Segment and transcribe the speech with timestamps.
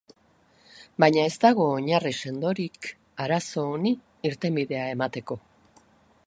[1.03, 2.89] Baina ez dago oinarri sendorik
[3.27, 3.93] arazo honi
[4.31, 5.39] irtenbidea emateko.